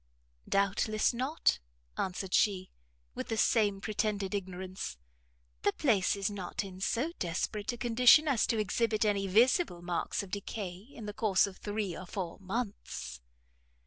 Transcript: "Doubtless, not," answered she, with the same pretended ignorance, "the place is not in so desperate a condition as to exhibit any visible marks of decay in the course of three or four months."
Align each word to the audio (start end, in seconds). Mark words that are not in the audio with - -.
"Doubtless, 0.49 1.13
not," 1.13 1.59
answered 1.95 2.33
she, 2.33 2.71
with 3.13 3.27
the 3.27 3.37
same 3.37 3.79
pretended 3.79 4.33
ignorance, 4.33 4.97
"the 5.61 5.73
place 5.73 6.15
is 6.15 6.27
not 6.27 6.63
in 6.63 6.79
so 6.81 7.11
desperate 7.19 7.71
a 7.71 7.77
condition 7.77 8.27
as 8.27 8.47
to 8.47 8.57
exhibit 8.57 9.05
any 9.05 9.27
visible 9.27 9.83
marks 9.83 10.23
of 10.23 10.31
decay 10.31 10.73
in 10.91 11.05
the 11.05 11.13
course 11.13 11.45
of 11.45 11.57
three 11.57 11.95
or 11.95 12.07
four 12.07 12.39
months." 12.39 13.21